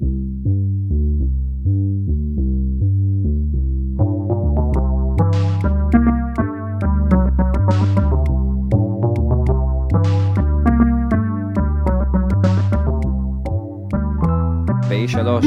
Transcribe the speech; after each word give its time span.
ב-E3 0.00 0.06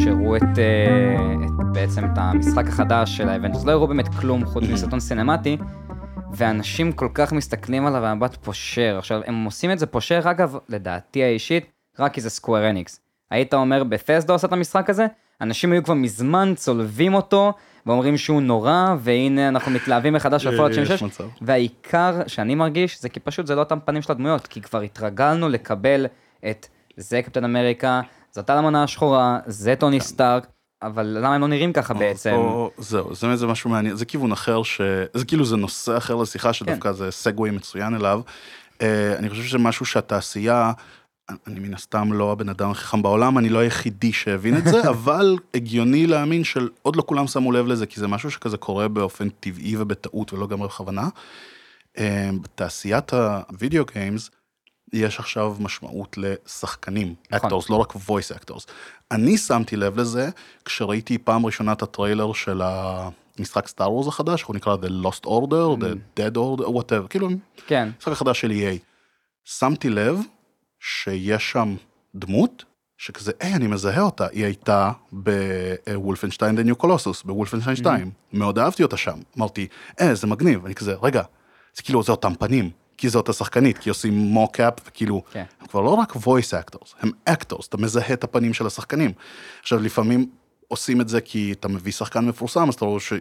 הראו 0.09 0.35
את, 0.35 0.41
אה, 0.57 1.15
את 1.45 1.51
בעצם 1.73 2.05
את 2.05 2.17
המשחק 2.17 2.67
החדש 2.67 3.17
של 3.17 3.29
האבנג'רס, 3.29 3.65
לא 3.65 3.71
הראו 3.71 3.88
באמת 3.88 4.07
כלום 4.07 4.45
חוץ 4.45 4.63
מסרטון 4.63 4.99
סינמטי, 4.99 5.57
ואנשים 6.33 6.91
כל 6.91 7.09
כך 7.13 7.33
מסתכלים 7.33 7.85
עליו 7.85 8.01
במבט 8.01 8.35
פושר. 8.35 8.97
עכשיו, 8.97 9.21
הם 9.25 9.45
עושים 9.45 9.71
את 9.71 9.79
זה 9.79 9.85
פושר, 9.85 10.21
אגב, 10.23 10.57
לדעתי 10.70 11.23
האישית, 11.23 11.65
רק 11.99 12.13
כי 12.13 12.21
זה 12.21 12.29
Square 12.29 12.70
Enix. 12.70 13.02
היית 13.34 13.54
אומר, 13.54 13.84
בת'סדה 13.83 14.33
עושה 14.34 14.47
את 14.47 14.53
המשחק 14.53 14.89
הזה? 14.89 15.07
אנשים 15.41 15.71
היו 15.71 15.84
כבר 15.84 15.94
מזמן 15.94 16.53
צולבים 16.55 17.13
אותו, 17.13 17.53
ואומרים 17.85 18.17
שהוא 18.17 18.41
נורא, 18.41 18.95
והנה 18.99 19.48
אנחנו 19.48 19.71
מתלהבים 19.71 20.13
מחדש 20.13 20.45
על 20.45 20.55
Fallout 20.55 20.77
76, 20.77 21.03
מצב. 21.03 21.23
והעיקר 21.41 22.21
שאני 22.27 22.55
מרגיש, 22.55 23.02
זה 23.02 23.09
כי 23.09 23.20
פשוט 23.20 23.48
זה 23.48 23.55
לא 23.55 23.59
אותם 23.59 23.80
פנים 23.85 24.02
של 24.02 24.12
הדמויות, 24.12 24.48
כי 24.48 24.62
כבר 24.62 24.81
התרגלנו 24.81 25.49
לקבל 25.49 26.05
את 26.49 26.67
זה 26.98 27.21
קפטן 27.21 27.43
אמריקה, 27.43 28.02
זאת 28.31 28.49
האלמנה 28.49 28.84
השחורה, 28.84 29.40
זה 29.45 29.76
טוני 29.76 29.99
סטארק, 29.99 30.48
אבל 30.81 31.18
למה 31.21 31.35
הם 31.35 31.41
לא 31.41 31.48
נראים 31.48 31.73
ככה 31.73 31.93
בעצם? 31.93 32.31
פה, 32.31 32.70
זהו, 32.77 33.15
זה, 33.15 33.35
זה 33.35 33.48
משהו 33.48 33.70
מעניין, 33.70 33.95
זה 33.95 34.05
כיוון 34.05 34.31
אחר, 34.31 34.63
ש... 34.63 34.81
זה 35.13 35.26
כאילו 35.26 35.45
זה 35.45 35.55
נושא 35.55 35.98
אחר 35.98 36.15
לשיחה 36.15 36.54
שדווקא 36.54 36.91
זה 36.91 37.12
segue 37.12 37.52
מצוין 37.52 37.95
אליו. 37.95 38.21
Uh, 38.73 38.84
אני 39.18 39.29
חושב 39.29 39.43
שזה 39.43 39.57
משהו 39.57 39.85
שהתעשייה, 39.85 40.71
אני 41.47 41.59
מן 41.59 41.73
הסתם 41.73 42.13
לא 42.13 42.31
הבן 42.31 42.49
אדם 42.49 42.71
הכי 42.71 42.83
חכם 42.83 43.01
בעולם, 43.01 43.37
אני 43.37 43.49
לא 43.49 43.59
היחידי 43.59 44.13
שהבין 44.13 44.57
את 44.57 44.63
זה, 44.63 44.81
אבל 44.89 45.37
הגיוני 45.53 46.07
להאמין 46.07 46.43
שעוד 46.43 46.95
לא 46.95 47.03
כולם 47.05 47.27
שמו 47.27 47.51
לב 47.51 47.67
לזה, 47.67 47.85
כי 47.85 47.99
זה 47.99 48.07
משהו 48.07 48.31
שכזה 48.31 48.57
קורה 48.57 48.87
באופן 48.87 49.29
טבעי 49.29 49.77
ובטעות 49.77 50.34
ולא 50.34 50.48
גם 50.48 50.59
בכוונה. 50.59 51.07
Uh, 51.98 52.01
בתעשיית 52.41 53.13
ה 53.13 53.26
video 53.26 53.85
games, 53.93 54.29
יש 54.93 55.20
עכשיו 55.20 55.55
משמעות 55.59 56.17
לשחקנים, 56.17 57.15
נכון. 57.31 57.51
actors, 57.51 57.65
לא 57.70 57.75
רק 57.75 57.93
voice 57.93 58.37
actors. 58.40 58.65
אני 59.12 59.37
שמתי 59.37 59.75
לב 59.75 59.99
לזה 59.99 60.29
כשראיתי 60.65 61.18
פעם 61.18 61.45
ראשונה 61.45 61.71
את 61.71 61.81
הטריילר 61.81 62.34
של 62.34 62.62
המשחק 62.63 63.68
Star 63.68 63.91
Wars 63.91 64.07
החדש, 64.07 64.44
הוא 64.44 64.56
נקרא 64.56 64.75
The 64.75 65.06
Lost 65.06 65.25
Order, 65.25 65.84
The 65.84 66.19
Dead 66.19 66.35
Order, 66.35 66.66
whatever, 66.66 67.07
כאילו, 67.09 67.29
כן, 67.68 67.90
המשחק 67.95 68.12
החדש 68.12 68.41
של 68.41 68.51
EA. 68.51 68.78
שמתי 69.45 69.90
לב 69.90 70.19
שיש 70.84 71.51
שם 71.51 71.75
דמות 72.16 72.66
שכזה, 72.97 73.31
היי, 73.39 73.53
אני 73.53 73.67
מזהה 73.67 74.01
אותה, 74.01 74.28
היא 74.31 74.45
הייתה 74.45 74.91
בוולפנשטיין 75.12 76.57
The 76.57 76.62
New 76.62 76.84
Colossus, 76.84 77.25
בוולפנשטיין 77.25 77.75
2, 77.75 78.12
מאוד 78.34 78.59
אהבתי 78.59 78.84
אותה 78.84 78.97
שם. 78.97 79.19
אמרתי, 79.38 79.67
אה, 80.01 80.16
זה 80.16 80.28
מגניב, 80.28 80.66
אני 80.66 80.75
כזה, 80.75 80.95
רגע, 81.03 81.23
זה 81.75 81.84
כאילו, 81.84 82.03
זה 82.03 82.12
אותם 82.12 82.35
פנים, 82.35 82.69
כי 82.97 83.09
זה 83.09 83.17
אותה 83.17 83.34
שחקנית, 83.34 83.78
כי 83.78 83.90
עושים 83.90 84.13
מוקאפ, 84.13 84.73
וכאילו, 84.88 85.23
כן. 85.31 85.44
הם 85.62 85.67
כבר 85.67 85.81
לא 85.81 85.90
רק 85.90 86.12
voice 86.12 86.53
actors, 86.63 86.94
הם 87.00 87.12
actors, 87.29 87.68
אתה 87.69 87.78
מזהה 87.78 88.13
את 88.13 88.23
הפנים 88.23 88.53
של 88.53 88.68
השחקנים. 88.68 89.12
עכשיו, 89.62 89.79
לפעמים 89.79 90.29
עושים 90.74 91.02
את 91.02 91.09
זה 91.09 91.22
כי 91.22 91.52
אתה 91.52 91.68
מביא 91.68 91.91
שחקן 91.91 92.25
מפורסם, 92.25 92.69
אז 92.69 92.74
אתה 92.74 92.85
רואה 92.85 93.00
ש... 93.00 93.13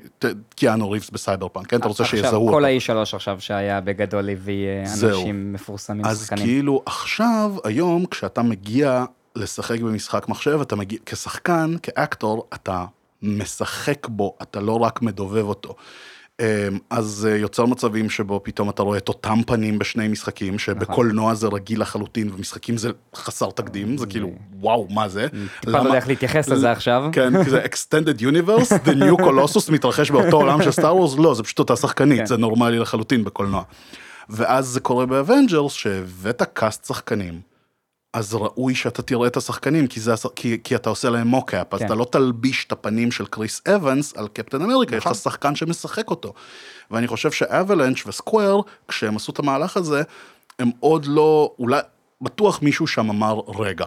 קיאנו 0.57 0.91
ריבס 0.91 1.11
בסייבר 1.11 1.49
פאנק, 1.49 1.67
כן? 1.67 1.77
אתה 1.77 1.89
רוצה 1.89 2.05
שיזהו 2.05 2.49
כל 2.49 2.65
אותו. 2.65 2.93
ה-E3 2.95 3.03
עכשיו 3.13 3.41
שהיה 3.41 3.81
בגדול 3.81 4.31
הביא 4.31 4.67
אה. 4.67 4.81
אנשים 4.81 5.53
מפורסמים, 5.53 6.05
אז 6.05 6.23
שחקנים. 6.23 6.45
כאילו 6.47 6.83
עכשיו, 6.87 7.55
היום, 7.65 8.07
כשאתה 8.07 8.43
מגיע 8.43 9.05
לשחק 9.37 9.81
במשחק 9.81 10.29
מחשב, 10.29 10.59
אתה 10.63 10.77
מגיע, 10.77 10.99
כשחקן, 11.07 11.75
כאקטור, 11.83 12.49
אתה 12.55 12.85
משחק 13.23 14.09
בו, 14.09 14.37
אתה 14.43 14.61
לא 14.61 14.79
רק 14.79 15.03
מדובב 15.03 15.45
אותו. 15.45 15.75
אמ, 16.41 16.79
אז 16.91 17.29
אה, 17.31 17.37
יוצר 17.37 17.67
מצבים 17.67 18.11
שבו 18.11 18.41
פתאום 18.43 18.71
אתה 18.71 18.83
רואה 18.83 18.99
את 18.99 19.09
אותם 19.09 19.39
פנים 19.47 19.79
בשני 19.79 20.09
משחקים, 20.09 20.59
שבקולנוע 20.59 21.35
זה 21.35 21.47
רגיל 21.47 21.81
לחלוטין, 21.81 22.31
ומשחקים 22.35 22.77
זה 22.77 22.91
חסר 23.15 23.51
תקדים, 23.51 23.99
זה 23.99 24.07
כאילו, 24.07 24.31
וואו, 24.61 24.87
מה 24.91 25.09
זה? 25.09 25.27
טיפה 25.61 25.71
לא 25.73 25.79
יודע 25.79 25.95
איך 25.95 26.09
להתייחס 26.09 26.49
לזה 26.49 26.71
עכשיו. 26.71 27.05
כן, 27.13 27.45
כי 27.45 27.51
זה 27.51 27.65
extended 27.73 28.21
universe, 28.21 28.87
the 28.87 28.95
new 28.95 29.23
colossus 29.23 29.73
מתרחש 29.73 30.11
באותו 30.11 30.37
עולם 30.37 30.63
של 30.63 30.71
Star 30.71 30.97
Wars, 30.97 31.19
לא, 31.19 31.35
זה 31.35 31.43
פשוט 31.43 31.59
אותה 31.59 31.77
שחקנית, 31.77 32.19
כן. 32.19 32.27
זה 32.27 32.37
נורמלי 32.37 32.79
לחלוטין 32.79 33.25
בקולנוע. 33.25 33.63
ואז 34.29 34.67
זה 34.67 34.81
קורה 34.81 35.07
ב 35.07 35.13
Avengers, 35.13 35.73
שהבאת 35.73 36.43
cast 36.43 36.85
שחקנים, 36.85 37.41
אז 38.13 38.35
ראוי 38.35 38.75
שאתה 38.75 39.03
תראה 39.03 39.27
את 39.27 39.37
השחקנים, 39.37 39.87
כי, 39.87 40.01
זה, 40.01 40.15
כי, 40.37 40.59
כי 40.65 40.77
אתה 40.77 40.91
עושה 40.91 41.11
להם 41.11 41.27
mocap, 41.27 41.75
אז 41.75 41.81
כן. 41.81 41.87
אתה 41.87 41.95
לא 41.95 42.05
תלביש 42.05 42.65
את 42.65 42.73
הפנים 42.73 43.11
של 43.11 43.27
קריס 43.27 43.63
אבנס 43.67 44.17
על 44.17 44.29
קפטן 44.29 44.63
אמריקה, 44.63 44.97
יש 44.97 45.07
לך 45.07 45.15
שחקן 45.15 45.55
שמשחק 45.55 46.11
אותו. 46.11 46.33
ואני 46.91 47.07
חושב 47.07 47.31
שאבלנץ' 47.31 48.07
ו 48.07 48.14
Square, 48.14 48.61
כשהם 48.89 49.17
עשו 49.17 49.33
את 49.33 49.39
המהלך 49.39 49.77
הזה, 49.77 50.03
הם 50.59 50.71
עוד 50.81 51.07
לא, 51.07 51.55
אולי, 51.59 51.81
בטוח 52.21 52.63
מישהו 52.63 52.87
שם 52.87 53.11
אמר, 53.11 53.41
רגע. 53.59 53.87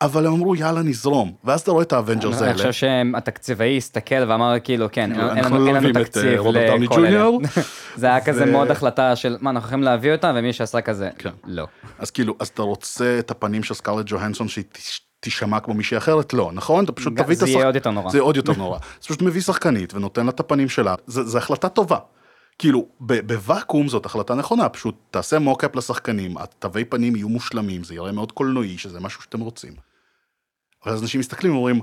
אבל 0.00 0.26
הם 0.26 0.32
אמרו, 0.32 0.54
יאללה, 0.56 0.82
נזרום. 0.82 1.32
ואז 1.44 1.60
אתה 1.60 1.70
רואה 1.70 1.82
את 1.82 1.92
ה 1.92 1.97
Avengers 1.97 2.38
אני 2.42 2.46
האלה. 2.50 2.56
חושב 2.58 2.72
שהתקציבאי 2.72 3.76
הסתכל 3.76 4.24
ואמר 4.28 4.54
כאילו 4.64 4.86
כן, 4.92 5.12
אין- 5.12 5.36
אין 5.36 5.44
לנו- 5.44 5.66
לא 5.92 6.02
תקציב 6.04 6.24
אה, 6.56 6.76
לכל 6.78 7.06
אלה. 7.06 7.26
זה 7.96 8.06
היה 8.06 8.20
כזה 8.24 8.46
מאוד 8.46 8.70
החלטה 8.70 9.16
של 9.16 9.36
מה 9.40 9.50
אנחנו 9.50 9.66
יכולים 9.66 9.84
להביא 9.84 10.12
אותה 10.12 10.32
ומי 10.36 10.52
שעשה 10.52 10.80
כזה 10.80 11.10
כן. 11.18 11.30
לא. 11.44 11.66
אז 11.98 12.10
כאילו, 12.10 12.34
אז 12.40 12.48
אתה 12.48 12.62
רוצה 12.62 13.16
את 13.18 13.30
הפנים 13.30 13.62
של 13.62 13.74
סקארלט 13.74 14.04
ג'והנסון 14.08 14.48
שהיא 14.48 14.64
תישמע 15.20 15.60
כמו 15.60 15.74
מישהי 15.74 15.96
אחרת? 15.96 16.32
לא, 16.34 16.50
נכון? 16.54 16.84
אתה 16.84 16.92
פשוט 16.92 17.12
תביא 17.18 17.34
את 17.34 17.38
זה 17.38 17.44
השחק... 17.44 17.56
יהיה 17.56 17.66
עוד 17.66 17.74
יותר 17.74 17.90
נורא. 17.90 18.10
זה 18.10 18.20
עוד 18.20 18.36
יותר 18.36 18.52
נורא. 18.52 18.78
אז 19.00 19.04
פשוט 19.06 19.22
מביא 19.22 19.40
שחקנית 19.40 19.94
ונותן 19.94 20.24
לה 20.26 20.30
את 20.30 20.40
הפנים 20.40 20.68
שלה. 20.68 20.94
זה, 21.06 21.22
זה 21.24 21.38
החלטה 21.38 21.68
טובה. 21.68 21.98
כאילו, 22.58 22.86
ב- 23.00 23.20
בוואקום 23.26 23.88
זאת 23.88 24.06
החלטה 24.06 24.34
נכונה, 24.34 24.68
פשוט 24.68 24.94
תעשה 25.10 25.38
mocap 25.38 25.76
לשחקנים, 25.76 26.38
התווי 26.38 26.84
פנים 26.84 27.16
יהיו 27.16 27.28
מושלמים, 27.28 27.84
זה 27.84 27.94
יראה 27.94 28.12
מאוד 28.12 28.32
קולנועי, 28.32 28.78
שזה 28.78 29.00
משהו 29.00 29.22
שאתם 29.22 29.40
רוצים. 29.40 29.72
אבל 30.84 30.92
אז 30.92 31.02
אנשים 31.02 31.20
מסתכלים 31.20 31.52
ואומרים, 31.52 31.80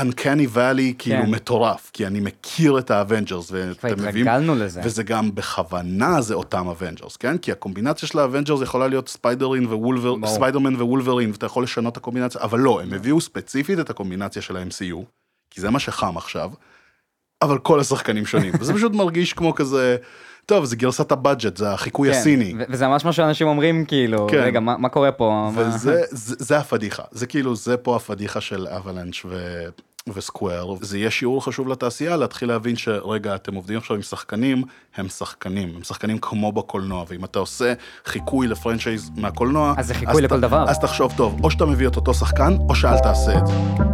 Uncanny 0.00 0.56
Valley 0.56 0.94
כאילו 0.98 1.22
כן. 1.22 1.30
מטורף, 1.30 1.90
כי 1.92 2.06
אני 2.06 2.20
מכיר 2.20 2.78
את 2.78 2.90
ה 2.90 2.96
Avengers, 2.96 3.48
ואתם 3.52 3.88
התרגלנו 4.08 4.54
לזה. 4.54 4.80
וזה 4.84 5.02
גם 5.02 5.34
בכוונה 5.34 6.20
זה 6.20 6.34
אותם 6.34 6.68
Avengers, 6.68 7.16
כן? 7.16 7.38
כי 7.38 7.52
הקומבינציה 7.52 8.08
של 8.08 8.18
ה 8.18 8.23
Avengers 8.23 8.62
יכולה 8.62 8.88
להיות 8.88 9.08
ספיידרמן 9.08 9.66
ווולברין, 9.66 10.14
ברור. 10.14 10.34
ספיידרמן 10.34 10.74
ווולברין, 10.74 11.30
ואתה 11.30 11.46
יכול 11.46 11.62
לשנות 11.62 11.92
את 11.92 11.96
הקומבינציה, 11.96 12.40
אבל 12.40 12.60
לא, 12.60 12.82
הם 12.82 12.92
הביאו 12.92 13.20
ספציפית 13.20 13.78
את 13.78 13.90
הקומבינציה 13.90 14.42
של 14.42 14.56
ה-MCU, 14.56 15.04
כי 15.50 15.60
זה 15.60 15.70
מה 15.70 15.78
שחם 15.78 16.16
עכשיו, 16.16 16.50
אבל 17.42 17.58
כל 17.58 17.80
השחקנים 17.80 18.26
שונים, 18.26 18.52
וזה 18.60 18.74
פשוט 18.74 18.92
מרגיש 18.92 19.32
כמו 19.32 19.54
כזה, 19.54 19.96
טוב, 20.46 20.64
זה 20.64 20.76
גרסת 20.76 21.12
ה 21.12 21.18
budget, 21.18 21.56
זה 21.56 21.70
החיקוי 21.72 22.12
כן, 22.12 22.18
הסיני. 22.18 22.54
וזה 22.68 22.86
ממש 22.88 23.04
מה 23.04 23.12
שאנשים 23.12 23.46
אומרים 23.46 23.84
כאילו 23.84 24.26
כן. 24.30 24.36
רגע 24.42 24.60
מה 24.60 24.76
מה 24.78 24.88
קורה 24.88 25.12
פה. 25.12 25.50
מה- 25.56 25.60
וזה 25.68 26.02
זה, 26.10 26.34
זה 26.38 26.58
הפדיחה, 26.58 27.02
זה 27.12 27.26
כאילו, 27.26 27.56
זה 27.56 27.76
פה 27.76 27.96
הפדיחה 27.96 28.40
של 28.40 28.66
אבלנץ' 28.66 29.22
ו... 29.24 29.64
וסקוואר, 30.14 30.74
זה 30.80 30.98
יהיה 30.98 31.10
שיעור 31.10 31.44
חשוב 31.44 31.68
לתעשייה 31.68 32.16
להתחיל 32.16 32.48
להבין 32.48 32.76
שרגע, 32.76 33.34
אתם 33.34 33.54
עובדים 33.54 33.78
עכשיו 33.78 33.96
עם 33.96 34.02
שחקנים, 34.02 34.62
הם 34.96 35.08
שחקנים, 35.08 35.72
הם 35.76 35.82
שחקנים 35.82 36.18
כמו 36.18 36.52
בקולנוע, 36.52 37.04
ואם 37.08 37.24
אתה 37.24 37.38
עושה 37.38 37.72
חיקוי 38.06 38.46
לפרנצ'ייז 38.48 39.10
מהקולנוע, 39.16 39.74
אז 39.76 39.86
זה 39.86 39.94
חיקוי 39.94 40.22
ת- 40.22 40.24
לכל 40.24 40.40
דבר. 40.40 40.64
אז 40.68 40.78
תחשוב 40.78 41.12
טוב, 41.16 41.44
או 41.44 41.50
שאתה 41.50 41.64
מביא 41.66 41.88
את 41.88 41.96
אותו 41.96 42.14
שחקן, 42.14 42.56
או 42.68 42.74
שאל 42.74 42.98
תעשה 42.98 43.38
את 43.38 43.46
זה. 43.46 43.93